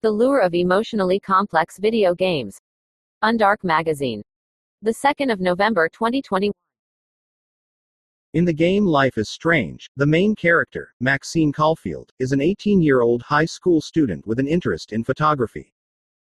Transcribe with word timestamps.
The 0.00 0.10
lure 0.12 0.38
of 0.38 0.54
emotionally 0.54 1.18
complex 1.18 1.76
video 1.80 2.14
games. 2.14 2.60
Undark 3.24 3.64
Magazine. 3.64 4.22
The 4.80 4.92
2nd 4.92 5.32
of 5.32 5.40
November 5.40 5.88
2021. 5.88 6.52
In 8.32 8.44
the 8.44 8.52
game 8.52 8.86
Life 8.86 9.18
is 9.18 9.28
Strange, 9.28 9.90
the 9.96 10.06
main 10.06 10.36
character, 10.36 10.94
Maxine 11.00 11.52
Caulfield, 11.52 12.12
is 12.20 12.30
an 12.30 12.40
18 12.40 12.80
year 12.80 13.00
old 13.00 13.22
high 13.22 13.44
school 13.44 13.80
student 13.80 14.24
with 14.24 14.38
an 14.38 14.46
interest 14.46 14.92
in 14.92 15.02
photography. 15.02 15.72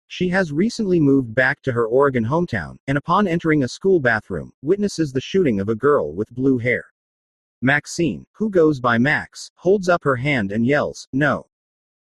She 0.09 0.29
has 0.29 0.53
recently 0.53 1.01
moved 1.01 1.35
back 1.35 1.63
to 1.63 1.73
her 1.73 1.87
Oregon 1.87 2.27
hometown, 2.27 2.77
and 2.87 2.99
upon 2.99 3.27
entering 3.27 3.63
a 3.63 3.69
school 3.69 3.99
bathroom, 3.99 4.53
witnesses 4.61 5.11
the 5.11 5.23
shooting 5.23 5.59
of 5.59 5.71
a 5.71 5.75
girl 5.75 6.15
with 6.15 6.29
blue 6.35 6.59
hair. 6.59 6.85
Maxine, 7.63 8.27
who 8.33 8.51
goes 8.51 8.79
by 8.79 8.99
Max, 8.99 9.51
holds 9.55 9.89
up 9.89 10.05
her 10.05 10.17
hand 10.17 10.53
and 10.53 10.67
yells, 10.67 11.09
No. 11.15 11.47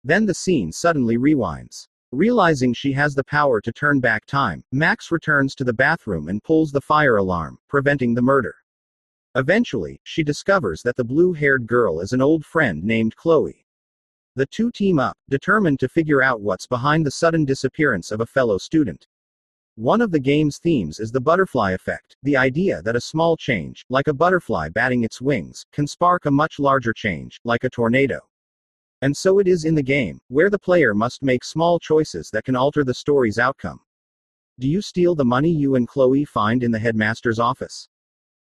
Then 0.04 0.26
the 0.26 0.34
scene 0.34 0.72
suddenly 0.72 1.18
rewinds. 1.18 1.88
Realizing 2.12 2.72
she 2.72 2.92
has 2.92 3.14
the 3.14 3.24
power 3.24 3.60
to 3.60 3.72
turn 3.72 4.00
back 4.00 4.24
time, 4.24 4.64
Max 4.72 5.10
returns 5.10 5.54
to 5.56 5.64
the 5.64 5.72
bathroom 5.72 6.28
and 6.28 6.42
pulls 6.42 6.72
the 6.72 6.80
fire 6.80 7.16
alarm, 7.16 7.58
preventing 7.68 8.14
the 8.14 8.22
murder. 8.22 8.54
Eventually, 9.34 10.00
she 10.04 10.22
discovers 10.22 10.82
that 10.82 10.96
the 10.96 11.04
blue 11.04 11.32
haired 11.34 11.66
girl 11.66 12.00
is 12.00 12.12
an 12.12 12.22
old 12.22 12.46
friend 12.46 12.82
named 12.82 13.14
Chloe. 13.16 13.66
The 14.36 14.46
two 14.46 14.70
team 14.70 14.98
up, 14.98 15.18
determined 15.28 15.80
to 15.80 15.88
figure 15.88 16.22
out 16.22 16.40
what's 16.40 16.66
behind 16.66 17.04
the 17.04 17.10
sudden 17.10 17.44
disappearance 17.44 18.10
of 18.10 18.20
a 18.20 18.26
fellow 18.26 18.56
student. 18.56 19.06
One 19.74 20.00
of 20.00 20.10
the 20.10 20.18
game's 20.18 20.58
themes 20.58 20.98
is 20.98 21.12
the 21.12 21.20
butterfly 21.20 21.72
effect, 21.72 22.16
the 22.22 22.36
idea 22.36 22.82
that 22.82 22.96
a 22.96 23.00
small 23.00 23.36
change, 23.36 23.84
like 23.90 24.08
a 24.08 24.14
butterfly 24.14 24.70
batting 24.70 25.04
its 25.04 25.20
wings, 25.20 25.66
can 25.72 25.86
spark 25.86 26.26
a 26.26 26.30
much 26.30 26.58
larger 26.58 26.92
change, 26.92 27.38
like 27.44 27.64
a 27.64 27.70
tornado. 27.70 28.20
And 29.02 29.16
so 29.16 29.38
it 29.38 29.46
is 29.46 29.64
in 29.64 29.74
the 29.74 29.82
game, 29.82 30.20
where 30.28 30.50
the 30.50 30.58
player 30.58 30.94
must 30.94 31.22
make 31.22 31.44
small 31.44 31.78
choices 31.78 32.30
that 32.32 32.44
can 32.44 32.56
alter 32.56 32.84
the 32.84 32.94
story's 32.94 33.38
outcome. 33.38 33.80
Do 34.58 34.68
you 34.68 34.82
steal 34.82 35.14
the 35.14 35.24
money 35.24 35.50
you 35.50 35.76
and 35.76 35.86
Chloe 35.86 36.24
find 36.24 36.64
in 36.64 36.72
the 36.72 36.80
headmaster's 36.80 37.38
office? 37.38 37.88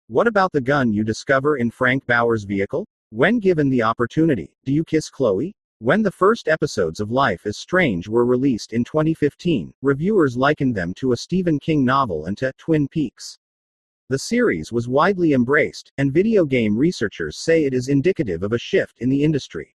What 0.07 0.27
about 0.27 0.53
the 0.53 0.61
gun 0.63 0.91
you 0.91 1.05
discover 1.05 1.59
in 1.59 1.71
Frank 1.71 2.07
Bowers' 2.07 2.45
vehicle? 2.45 2.87
When 3.11 3.41
given 3.41 3.69
the 3.69 3.83
opportunity, 3.83 4.55
do 4.65 4.73
you 4.73 4.85
kiss 4.85 5.11
Chloe? 5.11 5.55
When 5.81 6.03
the 6.03 6.11
first 6.11 6.49
episodes 6.49 6.99
of 6.99 7.11
Life 7.11 7.47
is 7.47 7.59
Strange 7.59 8.09
were 8.09 8.25
released 8.25 8.73
in 8.73 8.85
2015, 8.85 9.73
reviewers 9.83 10.37
likened 10.37 10.75
them 10.75 10.95
to 10.95 11.13
a 11.13 11.17
Stephen 11.17 11.59
King 11.59 11.85
novel 11.85 12.25
and 12.25 12.39
to 12.39 12.53
Twin 12.57 12.89
Peaks. 12.89 13.39
The 14.09 14.19
series 14.19 14.73
was 14.73 14.89
widely 14.89 15.35
embraced, 15.35 15.93
and 15.99 16.11
video 16.11 16.47
game 16.47 16.77
researchers 16.77 17.37
say 17.37 17.65
it 17.65 17.75
is 17.75 17.89
indicative 17.89 18.43
of 18.43 18.55
a 18.55 18.59
shift 18.59 18.99
in 18.99 19.11
the 19.11 19.23
industry. 19.23 19.77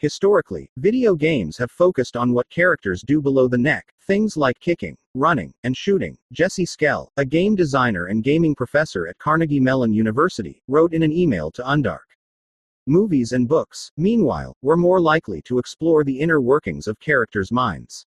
Historically, 0.00 0.70
video 0.78 1.14
games 1.14 1.58
have 1.58 1.70
focused 1.70 2.16
on 2.16 2.32
what 2.32 2.48
characters 2.48 3.02
do 3.02 3.20
below 3.20 3.46
the 3.46 3.58
neck, 3.58 3.92
things 4.06 4.34
like 4.34 4.58
kicking, 4.58 4.96
running, 5.14 5.52
and 5.62 5.76
shooting. 5.76 6.16
Jesse 6.32 6.64
Schell, 6.64 7.12
a 7.18 7.24
game 7.26 7.54
designer 7.54 8.06
and 8.06 8.24
gaming 8.24 8.54
professor 8.54 9.06
at 9.06 9.18
Carnegie 9.18 9.60
Mellon 9.60 9.92
University, 9.92 10.62
wrote 10.68 10.94
in 10.94 11.02
an 11.02 11.12
email 11.12 11.50
to 11.50 11.62
Undark. 11.64 12.16
Movies 12.86 13.32
and 13.32 13.46
books, 13.46 13.92
meanwhile, 13.98 14.56
were 14.62 14.78
more 14.78 15.02
likely 15.02 15.42
to 15.42 15.58
explore 15.58 16.02
the 16.02 16.18
inner 16.18 16.40
workings 16.40 16.86
of 16.86 16.98
characters' 16.98 17.52
minds. 17.52 18.06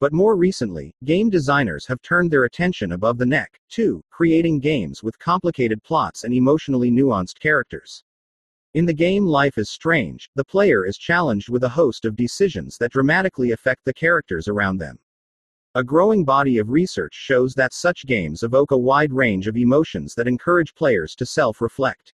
But 0.00 0.12
more 0.12 0.34
recently, 0.34 0.92
game 1.04 1.30
designers 1.30 1.86
have 1.86 2.02
turned 2.02 2.32
their 2.32 2.46
attention 2.46 2.90
above 2.90 3.16
the 3.16 3.26
neck, 3.26 3.60
too, 3.68 4.02
creating 4.10 4.58
games 4.58 5.04
with 5.04 5.20
complicated 5.20 5.84
plots 5.84 6.24
and 6.24 6.34
emotionally 6.34 6.90
nuanced 6.90 7.38
characters. 7.38 8.02
In 8.74 8.86
the 8.86 8.94
game 8.94 9.26
Life 9.26 9.58
is 9.58 9.68
Strange, 9.68 10.30
the 10.34 10.46
player 10.46 10.86
is 10.86 10.96
challenged 10.96 11.50
with 11.50 11.62
a 11.62 11.68
host 11.68 12.06
of 12.06 12.16
decisions 12.16 12.78
that 12.78 12.92
dramatically 12.92 13.50
affect 13.50 13.84
the 13.84 13.92
characters 13.92 14.48
around 14.48 14.78
them. 14.78 14.98
A 15.74 15.84
growing 15.84 16.24
body 16.24 16.56
of 16.56 16.70
research 16.70 17.12
shows 17.12 17.52
that 17.52 17.74
such 17.74 18.06
games 18.06 18.42
evoke 18.42 18.70
a 18.70 18.78
wide 18.78 19.12
range 19.12 19.46
of 19.46 19.58
emotions 19.58 20.14
that 20.14 20.26
encourage 20.26 20.74
players 20.74 21.14
to 21.16 21.26
self 21.26 21.60
reflect. 21.60 22.14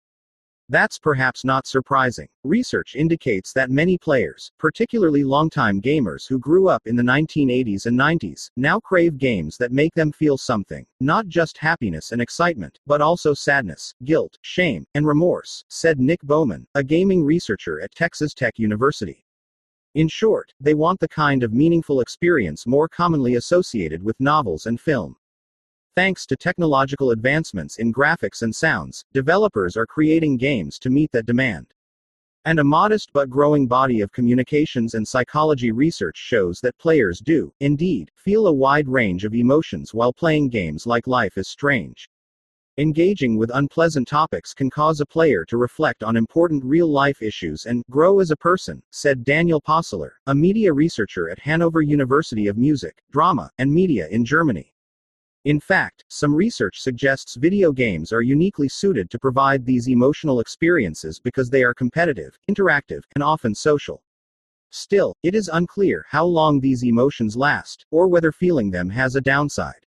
That's 0.69 0.99
perhaps 0.99 1.45
not 1.45 1.65
surprising. 1.65 2.27
Research 2.43 2.95
indicates 2.95 3.53
that 3.53 3.69
many 3.69 3.97
players, 3.97 4.51
particularly 4.59 5.23
longtime 5.23 5.81
gamers 5.81 6.27
who 6.27 6.39
grew 6.39 6.67
up 6.67 6.85
in 6.85 6.97
the 6.97 7.03
1980s 7.03 7.85
and 7.85 7.97
90s, 7.97 8.49
now 8.57 8.77
crave 8.81 9.17
games 9.17 9.55
that 9.57 9.71
make 9.71 9.93
them 9.93 10.11
feel 10.11 10.37
something, 10.37 10.85
not 10.99 11.27
just 11.27 11.57
happiness 11.57 12.11
and 12.11 12.21
excitement, 12.21 12.79
but 12.85 13.01
also 13.01 13.33
sadness, 13.33 13.93
guilt, 14.03 14.37
shame, 14.41 14.85
and 14.93 15.07
remorse, 15.07 15.63
said 15.69 16.01
Nick 16.01 16.21
Bowman, 16.23 16.67
a 16.75 16.83
gaming 16.83 17.23
researcher 17.23 17.79
at 17.81 17.95
Texas 17.95 18.33
Tech 18.33 18.59
University. 18.59 19.23
In 19.95 20.09
short, 20.09 20.53
they 20.59 20.73
want 20.73 20.99
the 20.99 21.07
kind 21.07 21.43
of 21.43 21.53
meaningful 21.53 22.01
experience 22.01 22.67
more 22.67 22.89
commonly 22.89 23.35
associated 23.35 24.03
with 24.03 24.19
novels 24.19 24.65
and 24.65 24.81
film. 24.81 25.15
Thanks 25.97 26.27
to 26.27 26.35
technological 26.35 27.09
advancements 27.09 27.77
in 27.77 27.91
graphics 27.91 28.43
and 28.43 28.55
sounds, 28.55 29.03
developers 29.13 29.75
are 29.75 29.87
creating 29.87 30.37
games 30.37 30.77
to 30.77 30.91
meet 30.91 31.11
that 31.11 31.25
demand. 31.25 31.73
And 32.45 32.59
a 32.59 32.63
modest 32.63 33.09
but 33.13 33.31
growing 33.31 33.65
body 33.65 34.01
of 34.01 34.11
communications 34.11 34.93
and 34.93 35.07
psychology 35.07 35.71
research 35.71 36.15
shows 36.15 36.59
that 36.61 36.77
players 36.77 37.19
do, 37.19 37.51
indeed, 37.61 38.11
feel 38.15 38.45
a 38.45 38.53
wide 38.53 38.87
range 38.87 39.25
of 39.25 39.33
emotions 39.33 39.91
while 39.91 40.13
playing 40.13 40.49
games 40.49 40.85
like 40.85 41.07
Life 41.07 41.35
is 41.35 41.47
Strange. 41.47 42.07
Engaging 42.77 43.35
with 43.35 43.49
unpleasant 43.55 44.07
topics 44.07 44.53
can 44.53 44.69
cause 44.69 45.01
a 45.01 45.05
player 45.07 45.43
to 45.45 45.57
reflect 45.57 46.03
on 46.03 46.15
important 46.15 46.63
real 46.63 46.91
life 46.91 47.23
issues 47.23 47.65
and 47.65 47.83
grow 47.89 48.19
as 48.19 48.29
a 48.29 48.37
person, 48.37 48.83
said 48.91 49.23
Daniel 49.23 49.59
Possler, 49.59 50.11
a 50.27 50.35
media 50.35 50.71
researcher 50.71 51.27
at 51.31 51.39
Hanover 51.39 51.81
University 51.81 52.45
of 52.45 52.55
Music, 52.55 53.01
Drama, 53.09 53.49
and 53.57 53.73
Media 53.73 54.07
in 54.09 54.23
Germany. 54.23 54.75
In 55.47 55.61
fact, 55.61 56.03
some 56.09 56.35
research 56.35 56.81
suggests 56.81 57.37
video 57.37 57.71
games 57.71 58.11
are 58.11 58.21
uniquely 58.21 58.67
suited 58.67 59.09
to 59.09 59.17
provide 59.17 59.65
these 59.65 59.87
emotional 59.87 60.41
experiences 60.41 61.21
because 61.21 61.49
they 61.49 61.63
are 61.63 61.73
competitive, 61.73 62.37
interactive, 62.51 63.03
and 63.15 63.23
often 63.23 63.55
social. 63.55 64.03
Still, 64.71 65.15
it 65.23 65.33
is 65.33 65.47
unclear 65.47 66.05
how 66.09 66.25
long 66.25 66.59
these 66.59 66.83
emotions 66.83 67.37
last, 67.37 67.85
or 67.91 68.09
whether 68.09 68.33
feeling 68.33 68.71
them 68.71 68.89
has 68.89 69.15
a 69.15 69.21
downside. 69.21 69.85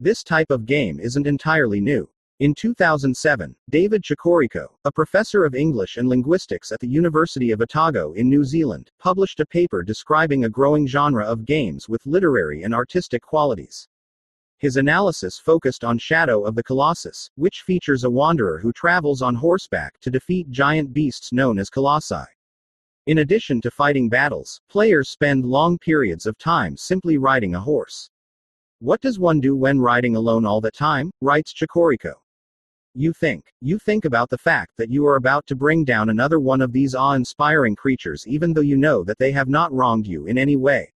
This 0.00 0.24
type 0.24 0.50
of 0.50 0.66
game 0.66 0.98
isn't 0.98 1.24
entirely 1.24 1.80
new. 1.80 2.10
In 2.40 2.52
2007, 2.52 3.54
David 3.68 4.02
Ciccoricco, 4.02 4.66
a 4.84 4.90
professor 4.90 5.44
of 5.44 5.54
English 5.54 5.98
and 5.98 6.08
linguistics 6.08 6.72
at 6.72 6.80
the 6.80 6.88
University 6.88 7.52
of 7.52 7.60
Otago 7.60 8.12
in 8.14 8.28
New 8.28 8.42
Zealand, 8.42 8.90
published 8.98 9.38
a 9.38 9.46
paper 9.46 9.84
describing 9.84 10.46
a 10.46 10.50
growing 10.50 10.88
genre 10.88 11.24
of 11.24 11.44
games 11.44 11.88
with 11.88 12.04
literary 12.06 12.64
and 12.64 12.74
artistic 12.74 13.22
qualities. 13.22 13.86
His 14.60 14.76
analysis 14.76 15.38
focused 15.38 15.84
on 15.84 15.96
Shadow 15.96 16.44
of 16.44 16.54
the 16.54 16.62
Colossus, 16.62 17.30
which 17.34 17.62
features 17.62 18.04
a 18.04 18.10
wanderer 18.10 18.58
who 18.58 18.74
travels 18.74 19.22
on 19.22 19.34
horseback 19.34 19.98
to 20.00 20.10
defeat 20.10 20.50
giant 20.50 20.92
beasts 20.92 21.32
known 21.32 21.58
as 21.58 21.70
colossi. 21.70 22.26
In 23.06 23.18
addition 23.18 23.62
to 23.62 23.70
fighting 23.70 24.10
battles, 24.10 24.60
players 24.68 25.08
spend 25.08 25.46
long 25.46 25.78
periods 25.78 26.26
of 26.26 26.36
time 26.36 26.76
simply 26.76 27.16
riding 27.16 27.54
a 27.54 27.60
horse. 27.60 28.10
What 28.80 29.00
does 29.00 29.18
one 29.18 29.40
do 29.40 29.56
when 29.56 29.80
riding 29.80 30.14
alone 30.14 30.44
all 30.44 30.60
the 30.60 30.70
time? 30.70 31.10
writes 31.22 31.54
Ciccoricco. 31.54 32.12
You 32.94 33.14
think. 33.14 33.46
You 33.62 33.78
think 33.78 34.04
about 34.04 34.28
the 34.28 34.36
fact 34.36 34.72
that 34.76 34.90
you 34.90 35.06
are 35.06 35.16
about 35.16 35.46
to 35.46 35.56
bring 35.56 35.84
down 35.86 36.10
another 36.10 36.38
one 36.38 36.60
of 36.60 36.72
these 36.72 36.94
awe 36.94 37.14
inspiring 37.14 37.76
creatures 37.76 38.26
even 38.26 38.52
though 38.52 38.60
you 38.60 38.76
know 38.76 39.04
that 39.04 39.18
they 39.18 39.32
have 39.32 39.48
not 39.48 39.72
wronged 39.72 40.06
you 40.06 40.26
in 40.26 40.36
any 40.36 40.56
way. 40.56 40.92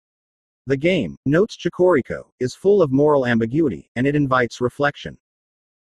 The 0.66 0.78
game, 0.78 1.18
notes 1.26 1.58
Ciccoricco, 1.58 2.24
is 2.40 2.56
full 2.56 2.82
of 2.82 2.90
moral 2.90 3.26
ambiguity, 3.26 3.90
and 3.98 4.08
it 4.08 4.16
invites 4.16 4.62
reflection. 4.62 5.18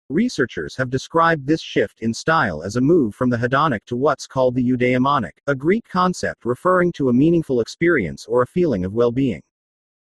Researchers 0.10 0.76
have 0.76 0.90
described 0.90 1.46
this 1.46 1.62
shift 1.62 2.02
in 2.02 2.16
style 2.16 2.64
as 2.64 2.78
a 2.78 2.82
move 2.82 3.14
from 3.14 3.30
the 3.30 3.38
hedonic 3.38 3.86
to 3.86 3.96
what's 3.96 4.26
called 4.26 4.56
the 4.56 4.68
eudaimonic, 4.68 5.34
a 5.46 5.54
Greek 5.54 5.88
concept 5.88 6.46
referring 6.46 6.92
to 6.94 7.10
a 7.10 7.14
meaningful 7.14 7.62
experience 7.62 8.26
or 8.26 8.42
a 8.42 8.48
feeling 8.48 8.84
of 8.84 8.94
well 8.94 9.12
being. 9.12 9.44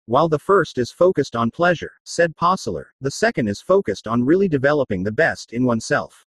While 0.06 0.28
the 0.28 0.40
first 0.40 0.78
is 0.78 0.90
focused 0.90 1.36
on 1.36 1.52
pleasure, 1.52 1.92
said 2.02 2.36
Possler, 2.36 2.86
the 3.00 3.12
second 3.12 3.46
is 3.46 3.60
focused 3.60 4.08
on 4.08 4.24
really 4.24 4.48
developing 4.48 5.04
the 5.04 5.12
best 5.12 5.52
in 5.52 5.64
oneself. 5.64 6.26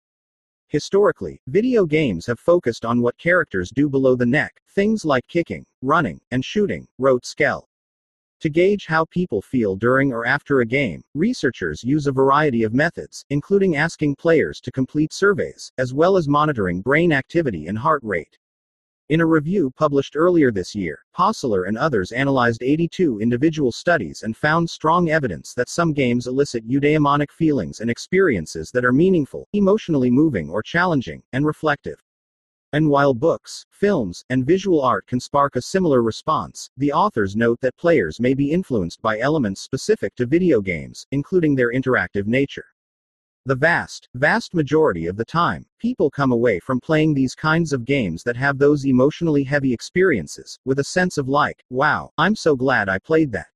Historically, 0.68 1.40
video 1.48 1.84
games 1.84 2.24
have 2.26 2.38
focused 2.38 2.84
on 2.84 3.02
what 3.02 3.18
characters 3.18 3.72
do 3.74 3.88
below 3.88 4.14
the 4.14 4.26
neck, 4.26 4.60
things 4.76 5.04
like 5.04 5.26
kicking, 5.26 5.66
running, 5.82 6.20
and 6.30 6.44
shooting, 6.44 6.86
wrote 6.98 7.26
Schell. 7.26 7.67
To 8.40 8.48
gauge 8.48 8.86
how 8.86 9.04
people 9.06 9.42
feel 9.42 9.74
during 9.74 10.12
or 10.12 10.24
after 10.24 10.60
a 10.60 10.66
game, 10.66 11.02
researchers 11.12 11.82
use 11.82 12.06
a 12.06 12.12
variety 12.12 12.62
of 12.62 12.72
methods, 12.72 13.24
including 13.30 13.74
asking 13.74 14.14
players 14.14 14.60
to 14.60 14.70
complete 14.70 15.12
surveys, 15.12 15.72
as 15.76 15.92
well 15.92 16.16
as 16.16 16.28
monitoring 16.28 16.80
brain 16.80 17.10
activity 17.10 17.66
and 17.66 17.76
heart 17.76 18.00
rate. 18.04 18.38
In 19.08 19.20
a 19.20 19.26
review 19.26 19.72
published 19.76 20.14
earlier 20.14 20.52
this 20.52 20.72
year, 20.72 21.00
Possler 21.16 21.66
and 21.66 21.76
others 21.76 22.12
analyzed 22.12 22.62
82 22.62 23.18
individual 23.20 23.72
studies 23.72 24.22
and 24.22 24.36
found 24.36 24.70
strong 24.70 25.10
evidence 25.10 25.52
that 25.54 25.68
some 25.68 25.92
games 25.92 26.28
elicit 26.28 26.64
eudaimonic 26.68 27.32
feelings 27.32 27.80
and 27.80 27.90
experiences 27.90 28.70
that 28.70 28.84
are 28.84 28.92
meaningful, 28.92 29.48
emotionally 29.52 30.12
moving 30.12 30.48
or 30.48 30.62
challenging, 30.62 31.24
and 31.32 31.44
reflective. 31.44 32.00
And 32.74 32.90
while 32.90 33.14
books, 33.14 33.64
films, 33.70 34.22
and 34.28 34.44
visual 34.44 34.82
art 34.82 35.06
can 35.06 35.20
spark 35.20 35.56
a 35.56 35.62
similar 35.62 36.02
response, 36.02 36.68
the 36.76 36.92
authors 36.92 37.34
note 37.34 37.60
that 37.62 37.76
players 37.78 38.20
may 38.20 38.34
be 38.34 38.50
influenced 38.50 39.00
by 39.00 39.18
elements 39.18 39.62
specific 39.62 40.14
to 40.16 40.26
video 40.26 40.60
games, 40.60 41.06
including 41.10 41.54
their 41.54 41.72
interactive 41.72 42.26
nature. 42.26 42.66
The 43.46 43.54
vast, 43.54 44.10
vast 44.14 44.52
majority 44.52 45.06
of 45.06 45.16
the 45.16 45.24
time, 45.24 45.64
people 45.78 46.10
come 46.10 46.30
away 46.30 46.60
from 46.60 46.80
playing 46.80 47.14
these 47.14 47.34
kinds 47.34 47.72
of 47.72 47.86
games 47.86 48.22
that 48.24 48.36
have 48.36 48.58
those 48.58 48.84
emotionally 48.84 49.44
heavy 49.44 49.72
experiences, 49.72 50.58
with 50.66 50.80
a 50.80 50.84
sense 50.84 51.16
of 51.16 51.30
like, 51.30 51.64
wow, 51.70 52.10
I'm 52.18 52.36
so 52.36 52.54
glad 52.54 52.90
I 52.90 52.98
played 52.98 53.32
that. 53.32 53.48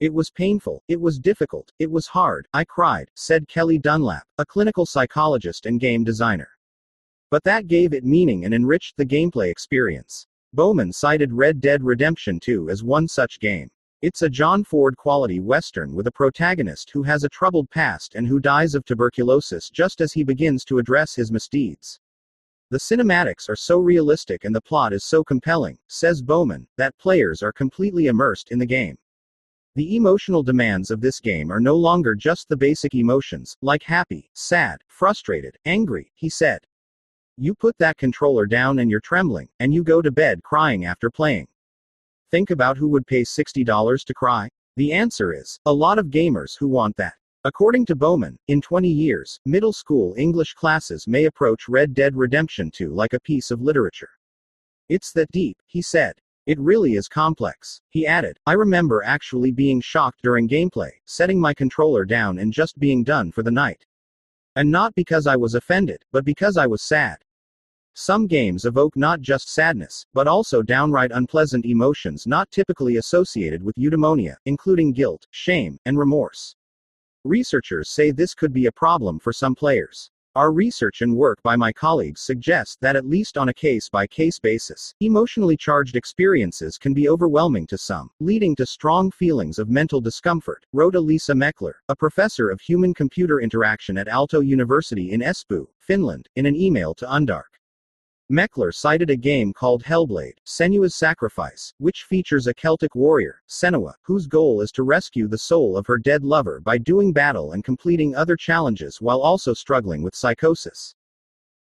It 0.00 0.12
was 0.12 0.30
painful, 0.30 0.82
it 0.88 1.00
was 1.00 1.18
difficult, 1.18 1.72
it 1.78 1.90
was 1.90 2.08
hard, 2.08 2.46
I 2.52 2.64
cried, 2.64 3.08
said 3.14 3.48
Kelli 3.48 3.80
Dunlap, 3.80 4.26
a 4.36 4.44
clinical 4.44 4.84
psychologist 4.84 5.64
and 5.64 5.80
game 5.80 6.04
designer. 6.04 6.50
But 7.30 7.44
that 7.44 7.66
gave 7.66 7.92
it 7.92 8.04
meaning 8.04 8.44
and 8.44 8.54
enriched 8.54 8.96
the 8.96 9.06
gameplay 9.06 9.50
experience. 9.50 10.26
Bowman 10.52 10.92
cited 10.92 11.32
Red 11.32 11.60
Dead 11.60 11.82
Redemption 11.82 12.38
2 12.38 12.70
as 12.70 12.84
one 12.84 13.08
such 13.08 13.40
game. 13.40 13.70
It's 14.02 14.22
a 14.22 14.28
John 14.28 14.64
Ford 14.64 14.96
quality 14.96 15.40
Western 15.40 15.94
with 15.94 16.06
a 16.06 16.12
protagonist 16.12 16.90
who 16.90 17.02
has 17.02 17.24
a 17.24 17.28
troubled 17.28 17.70
past 17.70 18.14
and 18.14 18.28
who 18.28 18.38
dies 18.38 18.74
of 18.74 18.84
tuberculosis 18.84 19.70
just 19.70 20.00
as 20.00 20.12
he 20.12 20.22
begins 20.22 20.64
to 20.66 20.78
address 20.78 21.14
his 21.14 21.32
misdeeds. 21.32 21.98
The 22.70 22.78
cinematics 22.78 23.48
are 23.48 23.56
so 23.56 23.78
realistic 23.78 24.44
and 24.44 24.54
the 24.54 24.60
plot 24.60 24.92
is 24.92 25.04
so 25.04 25.24
compelling, 25.24 25.78
says 25.88 26.22
Bowman, 26.22 26.66
that 26.76 26.98
players 26.98 27.42
are 27.42 27.52
completely 27.52 28.08
immersed 28.08 28.50
in 28.50 28.58
the 28.58 28.66
game. 28.66 28.98
The 29.74 29.96
emotional 29.96 30.42
demands 30.42 30.90
of 30.90 31.00
this 31.00 31.18
game 31.18 31.50
are 31.50 31.60
no 31.60 31.74
longer 31.74 32.14
just 32.14 32.48
the 32.48 32.56
basic 32.56 32.94
emotions, 32.94 33.56
like 33.60 33.82
happy, 33.82 34.30
sad, 34.34 34.82
frustrated, 34.86 35.56
angry, 35.64 36.12
he 36.14 36.28
said. 36.28 36.66
You 37.36 37.52
put 37.52 37.76
that 37.78 37.96
controller 37.96 38.46
down 38.46 38.78
and 38.78 38.88
you're 38.88 39.00
trembling, 39.00 39.48
and 39.58 39.74
you 39.74 39.82
go 39.82 40.00
to 40.00 40.12
bed 40.12 40.42
crying 40.44 40.84
after 40.84 41.10
playing. 41.10 41.48
Think 42.30 42.50
about 42.50 42.76
who 42.76 42.88
would 42.88 43.08
pay 43.08 43.22
$60 43.22 44.04
to 44.04 44.14
cry? 44.14 44.48
The 44.76 44.92
answer 44.92 45.32
is 45.32 45.58
a 45.66 45.72
lot 45.72 45.98
of 45.98 46.06
gamers 46.06 46.56
who 46.56 46.68
want 46.68 46.96
that. 46.96 47.14
According 47.44 47.86
to 47.86 47.96
Bowman, 47.96 48.38
in 48.46 48.60
20 48.60 48.88
years, 48.88 49.40
middle 49.44 49.72
school 49.72 50.14
English 50.16 50.54
classes 50.54 51.08
may 51.08 51.24
approach 51.24 51.68
Red 51.68 51.92
Dead 51.92 52.14
Redemption 52.14 52.70
2 52.70 52.90
like 52.90 53.14
a 53.14 53.20
piece 53.20 53.50
of 53.50 53.60
literature. 53.60 54.10
It's 54.88 55.10
that 55.12 55.30
deep, 55.32 55.58
he 55.66 55.82
said. 55.82 56.14
It 56.46 56.60
really 56.60 56.94
is 56.94 57.08
complex. 57.08 57.80
He 57.90 58.06
added, 58.06 58.38
I 58.46 58.52
remember 58.52 59.02
actually 59.02 59.50
being 59.50 59.80
shocked 59.80 60.20
during 60.22 60.48
gameplay, 60.48 60.90
setting 61.04 61.40
my 61.40 61.52
controller 61.52 62.04
down 62.04 62.38
and 62.38 62.52
just 62.52 62.78
being 62.78 63.02
done 63.02 63.32
for 63.32 63.42
the 63.42 63.50
night. 63.50 63.84
And 64.54 64.70
not 64.70 64.94
because 64.94 65.26
I 65.26 65.34
was 65.34 65.54
offended, 65.54 66.04
but 66.12 66.24
because 66.24 66.56
I 66.56 66.66
was 66.66 66.82
sad. 66.82 67.23
Some 67.96 68.26
games 68.26 68.64
evoke 68.64 68.96
not 68.96 69.20
just 69.20 69.48
sadness, 69.48 70.04
but 70.14 70.26
also 70.26 70.62
downright 70.62 71.12
unpleasant 71.12 71.64
emotions 71.64 72.26
not 72.26 72.50
typically 72.50 72.96
associated 72.96 73.62
with 73.62 73.76
eudaimonia, 73.76 74.34
including 74.46 74.92
guilt, 74.92 75.28
shame, 75.30 75.78
and 75.84 75.96
remorse. 75.96 76.56
Researchers 77.22 77.90
say 77.90 78.10
this 78.10 78.34
could 78.34 78.52
be 78.52 78.66
a 78.66 78.72
problem 78.72 79.20
for 79.20 79.32
some 79.32 79.54
players. 79.54 80.10
Our 80.34 80.50
research 80.50 81.02
and 81.02 81.14
work 81.14 81.40
by 81.44 81.54
my 81.54 81.72
colleagues 81.72 82.20
suggests 82.20 82.76
that, 82.80 82.96
at 82.96 83.06
least 83.06 83.38
on 83.38 83.50
a 83.50 83.54
case 83.54 83.88
by 83.88 84.08
case 84.08 84.40
basis, 84.40 84.92
emotionally 85.00 85.56
charged 85.56 85.94
experiences 85.94 86.76
can 86.76 86.94
be 86.94 87.08
overwhelming 87.08 87.68
to 87.68 87.78
some, 87.78 88.10
leading 88.18 88.56
to 88.56 88.66
strong 88.66 89.12
feelings 89.12 89.60
of 89.60 89.70
mental 89.70 90.00
discomfort, 90.00 90.66
wrote 90.72 90.96
Elisa 90.96 91.32
Mekler, 91.32 91.74
a 91.88 91.94
professor 91.94 92.50
of 92.50 92.60
human 92.60 92.92
computer 92.92 93.40
interaction 93.40 93.96
at 93.96 94.08
Aalto 94.08 94.44
University 94.44 95.12
in 95.12 95.20
Espoo, 95.20 95.68
Finland, 95.78 96.28
in 96.34 96.44
an 96.44 96.56
email 96.56 96.92
to 96.94 97.06
Undark. 97.06 97.54
Mekler 98.34 98.74
cited 98.74 99.10
a 99.10 99.16
game 99.16 99.52
called 99.52 99.84
Hellblade, 99.84 100.38
Senua's 100.44 100.96
Sacrifice, 100.96 101.72
which 101.78 102.02
features 102.02 102.48
a 102.48 102.52
Celtic 102.52 102.96
warrior, 102.96 103.40
Senua, 103.48 103.94
whose 104.02 104.26
goal 104.26 104.60
is 104.60 104.72
to 104.72 104.82
rescue 104.82 105.28
the 105.28 105.38
soul 105.38 105.76
of 105.76 105.86
her 105.86 105.98
dead 105.98 106.24
lover 106.24 106.58
by 106.58 106.76
doing 106.76 107.12
battle 107.12 107.52
and 107.52 107.62
completing 107.62 108.16
other 108.16 108.36
challenges 108.36 109.00
while 109.00 109.20
also 109.20 109.54
struggling 109.54 110.02
with 110.02 110.16
psychosis. 110.16 110.96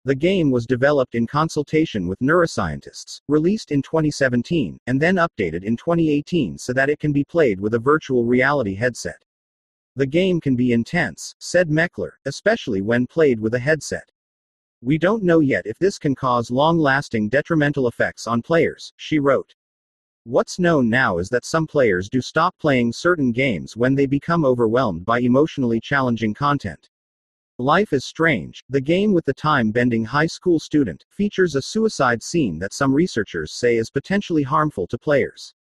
The 0.06 0.16
game 0.16 0.50
was 0.50 0.66
developed 0.66 1.14
in 1.14 1.28
consultation 1.28 2.08
with 2.08 2.18
neuroscientists, 2.22 3.22
released 3.28 3.70
in 3.70 3.84
2017, 3.84 4.80
and 4.88 5.00
then 5.00 5.18
updated 5.18 5.64
in 5.64 5.78
2018 5.78 6.58
so 6.58 6.74
that 6.74 6.90
it 6.90 6.98
can 6.98 7.12
be 7.12 7.24
played 7.24 7.62
with 7.62 7.76
a 7.76 7.80
virtual 7.80 8.26
reality 8.26 8.74
headset. 8.74 9.22
The 9.96 10.08
game 10.08 10.42
can 10.42 10.56
be 10.56 10.74
intense, 10.74 11.36
said 11.38 11.70
Mekler, 11.70 12.14
especially 12.26 12.82
when 12.82 13.06
played 13.06 13.40
with 13.40 13.54
a 13.54 13.60
headset. 13.60 14.10
We 14.86 14.98
don't 14.98 15.24
know 15.24 15.40
yet 15.40 15.66
if 15.66 15.80
this 15.80 15.98
can 15.98 16.14
cause 16.14 16.52
long 16.52 16.78
lasting 16.78 17.30
detrimental 17.30 17.88
effects 17.88 18.28
on 18.28 18.42
players, 18.42 18.92
she 18.98 19.18
wrote. 19.18 19.56
What's 20.26 20.60
known 20.60 20.90
now 20.90 21.20
is 21.20 21.30
that 21.30 21.46
some 21.46 21.66
players 21.66 22.10
do 22.10 22.20
stop 22.20 22.54
playing 22.60 22.92
certain 22.92 23.32
games 23.32 23.78
when 23.78 23.96
they 23.96 24.06
become 24.06 24.44
overwhelmed 24.44 25.06
by 25.06 25.22
emotionally 25.22 25.80
challenging 25.80 26.34
content. 26.34 26.90
Life 27.60 27.94
is 27.94 28.04
Strange, 28.04 28.62
the 28.68 28.82
game 28.82 29.14
with 29.14 29.24
the 29.24 29.34
time 29.34 29.72
bending 29.72 30.04
high 30.04 30.28
school 30.28 30.60
student, 30.60 31.06
features 31.10 31.56
a 31.56 31.62
suicide 31.62 32.22
scene 32.22 32.60
that 32.60 32.74
some 32.74 32.94
researchers 32.94 33.54
say 33.54 33.78
is 33.78 33.90
potentially 33.90 34.44
harmful 34.44 34.86
to 34.88 34.98
players. 34.98 35.54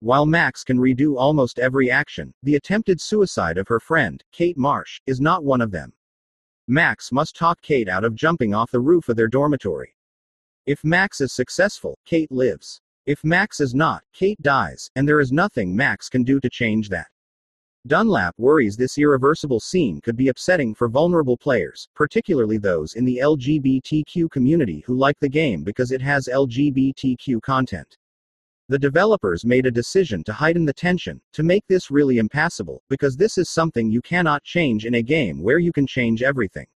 While 0.00 0.26
Max 0.26 0.64
can 0.64 0.76
redo 0.76 1.16
almost 1.16 1.58
every 1.58 1.90
action, 1.90 2.34
the 2.42 2.56
attempted 2.56 3.00
suicide 3.00 3.56
of 3.56 3.68
her 3.68 3.80
friend, 3.80 4.22
Kate 4.32 4.58
Marsh, 4.58 5.00
is 5.06 5.18
not 5.18 5.44
one 5.44 5.62
of 5.62 5.70
them. 5.70 5.94
Max 6.70 7.10
must 7.10 7.34
talk 7.34 7.60
Kate 7.62 7.88
out 7.88 8.04
of 8.04 8.14
jumping 8.14 8.54
off 8.54 8.70
the 8.70 8.78
roof 8.78 9.08
of 9.08 9.16
their 9.16 9.26
dormitory. 9.26 9.96
If 10.66 10.84
Max 10.84 11.20
is 11.20 11.32
successful, 11.32 11.98
Kate 12.06 12.30
lives. 12.30 12.80
If 13.06 13.24
Max 13.24 13.58
is 13.58 13.74
not, 13.74 14.04
Kate 14.12 14.40
dies, 14.40 14.88
and 14.94 15.08
there 15.08 15.18
is 15.18 15.32
nothing 15.32 15.74
Max 15.74 16.08
can 16.08 16.22
do 16.22 16.38
to 16.38 16.48
change 16.48 16.88
that. 16.90 17.08
Dunlap 17.88 18.36
worries 18.38 18.76
this 18.76 18.98
irreversible 18.98 19.58
scene 19.58 20.00
could 20.00 20.16
be 20.16 20.28
upsetting 20.28 20.72
for 20.72 20.88
vulnerable 20.88 21.36
players, 21.36 21.88
particularly 21.96 22.56
those 22.56 22.94
in 22.94 23.04
the 23.04 23.18
LGBTQ 23.20 24.30
community 24.30 24.84
who 24.86 24.94
like 24.94 25.18
the 25.18 25.28
game 25.28 25.64
because 25.64 25.90
it 25.90 26.00
has 26.00 26.28
LGBTQ 26.32 27.42
content. 27.42 27.96
The 28.70 28.78
developers 28.78 29.44
made 29.44 29.66
a 29.66 29.70
decision 29.72 30.22
to 30.22 30.32
heighten 30.32 30.64
the 30.64 30.72
tension, 30.72 31.20
to 31.32 31.42
make 31.42 31.66
this 31.66 31.90
really 31.90 32.18
impassable, 32.18 32.84
because 32.88 33.16
this 33.16 33.36
is 33.36 33.50
something 33.50 33.90
you 33.90 34.00
cannot 34.00 34.44
change 34.44 34.86
in 34.86 34.94
a 34.94 35.02
game 35.02 35.42
where 35.42 35.58
you 35.58 35.72
can 35.72 35.88
change 35.88 36.22
everything. 36.22 36.68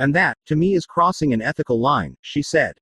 And 0.00 0.14
that, 0.14 0.36
to 0.44 0.54
me, 0.54 0.74
is 0.74 0.84
crossing 0.84 1.32
an 1.32 1.40
ethical 1.40 1.80
line, 1.80 2.14
she 2.20 2.42
said. 2.42 2.74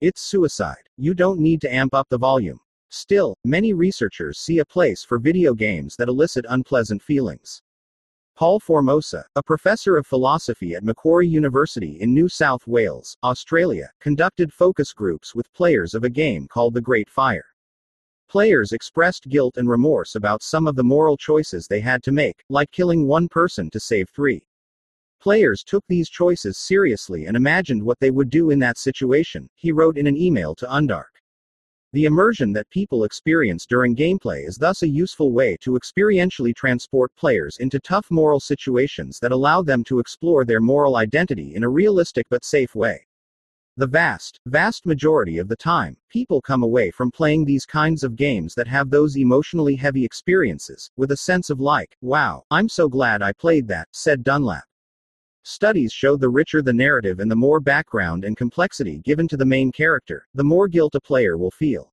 It's 0.00 0.20
suicide. 0.20 0.88
You 0.96 1.14
don't 1.14 1.40
need 1.40 1.60
to 1.62 1.74
amp 1.74 1.94
up 1.94 2.08
the 2.10 2.16
volume. 2.16 2.60
Still, 2.90 3.36
many 3.44 3.72
researchers 3.72 4.38
see 4.38 4.60
a 4.60 4.64
place 4.64 5.02
for 5.02 5.18
video 5.18 5.52
games 5.52 5.96
that 5.96 6.08
elicit 6.08 6.44
unpleasant 6.48 7.02
feelings. 7.02 7.60
Paul 8.36 8.60
Formosa, 8.60 9.24
a 9.34 9.42
professor 9.42 9.96
of 9.96 10.06
philosophy 10.06 10.76
at 10.76 10.84
Macquarie 10.84 11.26
University 11.26 12.00
in 12.00 12.14
New 12.14 12.28
South 12.28 12.68
Wales, 12.68 13.16
Australia, 13.24 13.90
conducted 13.98 14.52
focus 14.52 14.92
groups 14.92 15.34
with 15.34 15.52
players 15.52 15.92
of 15.92 16.04
a 16.04 16.08
game 16.08 16.46
called 16.46 16.74
The 16.74 16.80
Great 16.80 17.10
Fire. 17.10 17.46
Players 18.34 18.72
expressed 18.72 19.28
guilt 19.28 19.58
and 19.58 19.70
remorse 19.70 20.16
about 20.16 20.42
some 20.42 20.66
of 20.66 20.74
the 20.74 20.82
moral 20.82 21.16
choices 21.16 21.68
they 21.68 21.78
had 21.78 22.02
to 22.02 22.10
make, 22.10 22.42
like 22.48 22.68
killing 22.72 23.06
one 23.06 23.28
person 23.28 23.70
to 23.70 23.78
save 23.78 24.10
three. 24.10 24.44
Players 25.20 25.62
took 25.62 25.84
these 25.86 26.08
choices 26.08 26.58
seriously 26.58 27.26
and 27.26 27.36
imagined 27.36 27.80
what 27.80 28.00
they 28.00 28.10
would 28.10 28.30
do 28.30 28.50
in 28.50 28.58
that 28.58 28.76
situation, 28.76 29.48
he 29.54 29.70
wrote 29.70 29.96
in 29.96 30.08
an 30.08 30.16
email 30.16 30.52
to 30.56 30.66
Undark. 30.66 31.22
The 31.92 32.06
immersion 32.06 32.52
that 32.54 32.68
people 32.70 33.04
experience 33.04 33.66
during 33.66 33.94
gameplay 33.94 34.48
is 34.48 34.56
thus 34.56 34.82
a 34.82 34.88
useful 34.88 35.30
way 35.30 35.56
to 35.60 35.78
experientially 35.78 36.56
transport 36.56 37.14
players 37.14 37.58
into 37.58 37.78
tough 37.78 38.10
moral 38.10 38.40
situations 38.40 39.20
that 39.20 39.30
allow 39.30 39.62
them 39.62 39.84
to 39.84 40.00
explore 40.00 40.44
their 40.44 40.60
moral 40.60 40.96
identity 40.96 41.54
in 41.54 41.62
a 41.62 41.68
realistic 41.68 42.26
but 42.30 42.44
safe 42.44 42.74
way. 42.74 43.06
The 43.76 43.88
vast, 43.88 44.38
vast 44.46 44.86
majority 44.86 45.38
of 45.38 45.48
the 45.48 45.56
time, 45.56 45.96
people 46.08 46.40
come 46.40 46.62
away 46.62 46.92
from 46.92 47.10
playing 47.10 47.44
these 47.44 47.66
kinds 47.66 48.04
of 48.04 48.14
games 48.14 48.54
that 48.54 48.68
have 48.68 48.88
those 48.88 49.16
emotionally 49.16 49.74
heavy 49.74 50.04
experiences, 50.04 50.92
with 50.96 51.10
a 51.10 51.16
sense 51.16 51.50
of 51.50 51.58
like, 51.58 51.96
wow, 52.00 52.44
I'm 52.52 52.68
so 52.68 52.88
glad 52.88 53.20
I 53.20 53.32
played 53.32 53.66
that, 53.66 53.88
said 53.90 54.22
Dunlap. 54.22 54.62
Studies 55.42 55.92
show 55.92 56.16
the 56.16 56.28
richer 56.28 56.62
the 56.62 56.72
narrative 56.72 57.18
and 57.18 57.28
the 57.28 57.34
more 57.34 57.58
background 57.58 58.24
and 58.24 58.36
complexity 58.36 59.00
given 59.00 59.26
to 59.26 59.36
the 59.36 59.44
main 59.44 59.72
character, 59.72 60.28
the 60.34 60.44
more 60.44 60.68
guilt 60.68 60.94
a 60.94 61.00
player 61.00 61.36
will 61.36 61.50
feel. 61.50 61.92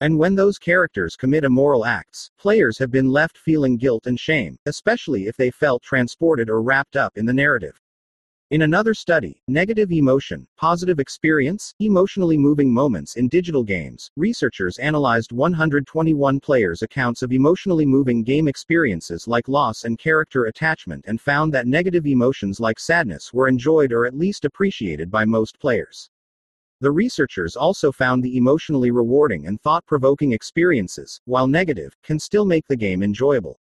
And 0.00 0.18
when 0.18 0.34
those 0.34 0.56
characters 0.56 1.14
commit 1.14 1.44
immoral 1.44 1.84
acts, 1.84 2.30
players 2.38 2.78
have 2.78 2.90
been 2.90 3.10
left 3.10 3.36
feeling 3.36 3.76
guilt 3.76 4.06
and 4.06 4.18
shame, 4.18 4.56
especially 4.64 5.26
if 5.26 5.36
they 5.36 5.50
felt 5.50 5.82
transported 5.82 6.48
or 6.48 6.62
wrapped 6.62 6.96
up 6.96 7.18
in 7.18 7.26
the 7.26 7.34
narrative. 7.34 7.78
In 8.52 8.60
another 8.60 8.92
study, 8.92 9.40
Negative 9.48 9.90
Emotion, 9.90 10.46
Positive 10.58 11.00
Experience, 11.00 11.72
Emotionally 11.80 12.36
Moving 12.36 12.70
Moments 12.70 13.16
in 13.16 13.26
Digital 13.26 13.64
Games, 13.64 14.10
researchers 14.14 14.76
analyzed 14.76 15.32
121 15.32 16.38
players' 16.38 16.82
accounts 16.82 17.22
of 17.22 17.32
emotionally 17.32 17.86
moving 17.86 18.22
game 18.22 18.48
experiences 18.48 19.26
like 19.26 19.48
loss 19.48 19.84
and 19.84 19.98
character 19.98 20.44
attachment 20.44 21.02
and 21.08 21.18
found 21.18 21.50
that 21.54 21.66
negative 21.66 22.06
emotions 22.06 22.60
like 22.60 22.78
sadness 22.78 23.32
were 23.32 23.48
enjoyed 23.48 23.90
or 23.90 24.04
at 24.04 24.18
least 24.18 24.44
appreciated 24.44 25.10
by 25.10 25.24
most 25.24 25.58
players. 25.58 26.10
The 26.82 26.90
researchers 26.90 27.56
also 27.56 27.90
found 27.90 28.22
the 28.22 28.36
emotionally 28.36 28.90
rewarding 28.90 29.46
and 29.46 29.58
thought 29.62 29.86
provoking 29.86 30.32
experiences, 30.32 31.22
while 31.24 31.46
negative, 31.46 31.96
can 32.02 32.18
still 32.18 32.44
make 32.44 32.66
the 32.66 32.76
game 32.76 33.02
enjoyable. 33.02 33.61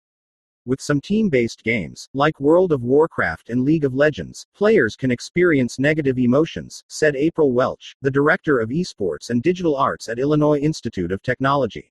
With 0.67 0.83
some 0.83 1.01
team 1.01 1.31
based 1.31 1.65
games, 1.65 2.07
like 2.13 2.39
World 2.39 2.71
of 2.71 2.83
Warcraft 2.83 3.49
and 3.49 3.65
League 3.65 3.87
of 3.87 3.95
Legends, 3.95 4.45
players 4.55 4.95
can 4.95 5.11
experience 5.11 5.79
negative 5.79 6.19
emotions, 6.19 6.85
said 6.87 7.17
April 7.17 7.53
Welch, 7.53 7.97
the 8.03 8.11
director 8.11 8.59
of 8.59 8.69
esports 8.69 9.31
and 9.31 9.43
digital 9.43 9.75
arts 9.75 10.11
at 10.11 10.19
Illinois 10.19 10.59
Institute 10.59 11.13
of 11.13 11.23
Technology. 11.23 11.91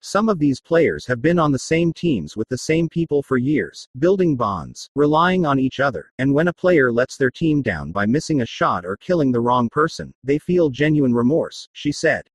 Some 0.00 0.30
of 0.30 0.38
these 0.38 0.62
players 0.62 1.04
have 1.04 1.20
been 1.20 1.38
on 1.38 1.52
the 1.52 1.58
same 1.58 1.92
teams 1.92 2.38
with 2.38 2.48
the 2.48 2.56
same 2.56 2.88
people 2.88 3.22
for 3.22 3.36
years, 3.36 3.86
building 3.98 4.34
bonds, 4.34 4.88
relying 4.94 5.44
on 5.44 5.58
each 5.58 5.78
other, 5.78 6.10
and 6.16 6.32
when 6.32 6.48
a 6.48 6.54
player 6.54 6.90
lets 6.90 7.18
their 7.18 7.30
team 7.30 7.60
down 7.60 7.92
by 7.92 8.06
missing 8.06 8.40
a 8.40 8.46
shot 8.46 8.86
or 8.86 8.96
killing 8.96 9.30
the 9.30 9.42
wrong 9.42 9.68
person, 9.68 10.14
they 10.24 10.38
feel 10.38 10.70
genuine 10.70 11.12
remorse, 11.12 11.68
she 11.74 11.92
said. 11.92 12.30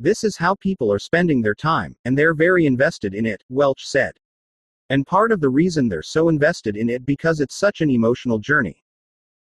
This 0.00 0.24
is 0.24 0.36
how 0.36 0.56
people 0.56 0.92
are 0.92 0.98
spending 0.98 1.40
their 1.40 1.54
time, 1.54 1.94
and 2.04 2.18
they're 2.18 2.34
very 2.34 2.66
invested 2.66 3.14
in 3.14 3.26
it, 3.26 3.44
Welch 3.48 3.86
said. 3.86 4.18
And 4.90 5.06
part 5.06 5.32
of 5.32 5.40
the 5.40 5.48
reason 5.50 5.88
they're 5.88 6.02
so 6.02 6.28
invested 6.28 6.76
in 6.76 6.88
it 6.88 7.04
because 7.04 7.40
it's 7.40 7.56
such 7.56 7.80
an 7.80 7.90
emotional 7.90 8.38
journey. 8.38 8.82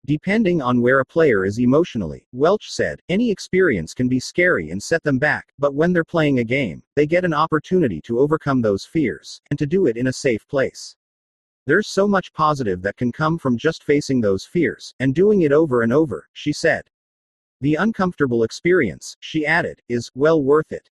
Depending 0.06 0.62
on 0.62 0.82
where 0.82 1.02
a 1.02 1.06
player 1.06 1.44
is 1.44 1.60
emotionally, 1.60 2.26
Welch 2.32 2.72
said, 2.72 3.02
any 3.10 3.30
experience 3.30 3.94
can 3.94 4.08
be 4.08 4.20
scary 4.20 4.70
and 4.70 4.82
set 4.82 5.04
them 5.04 5.20
back, 5.20 5.52
but 5.60 5.74
when 5.74 5.92
they're 5.92 6.06
playing 6.06 6.40
a 6.40 6.44
game, 6.44 6.82
they 6.96 7.06
get 7.06 7.26
an 7.26 7.34
opportunity 7.34 8.00
to 8.02 8.20
overcome 8.20 8.62
those 8.62 8.86
fears, 8.86 9.42
and 9.50 9.60
to 9.60 9.66
do 9.66 9.86
it 9.88 9.98
in 9.98 10.08
a 10.08 10.14
safe 10.14 10.48
place. 10.48 10.96
There's 11.66 11.88
so 11.88 12.08
much 12.08 12.32
positive 12.32 12.82
that 12.84 12.96
can 12.96 13.12
come 13.12 13.38
from 13.38 13.58
just 13.58 13.84
facing 13.84 14.22
those 14.22 14.46
fears, 14.46 14.94
and 15.02 15.14
doing 15.14 15.42
it 15.42 15.52
over 15.52 15.82
and 15.82 15.92
over, 15.92 16.26
she 16.32 16.54
said. 16.54 16.84
The 17.60 17.76
uncomfortable 17.76 18.44
experience, 18.44 19.18
she 19.20 19.46
added, 19.46 19.82
is, 19.90 20.10
well 20.16 20.42
worth 20.42 20.72
it. 20.72 20.90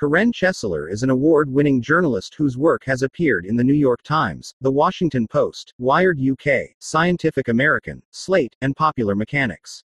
Karen 0.00 0.32
Chesler 0.32 0.90
is 0.90 1.02
an 1.02 1.10
award 1.10 1.50
winning 1.50 1.82
journalist 1.82 2.34
whose 2.34 2.56
work 2.56 2.84
has 2.86 3.02
appeared 3.02 3.44
in 3.44 3.54
The 3.54 3.62
New 3.62 3.74
York 3.74 4.00
Times, 4.02 4.54
The 4.62 4.72
Washington 4.72 5.28
Post, 5.28 5.74
Wired 5.76 6.18
UK, 6.18 6.70
Scientific 6.78 7.48
American, 7.48 8.02
Slate, 8.10 8.56
and 8.62 8.74
Popular 8.74 9.14
Mechanics. 9.14 9.84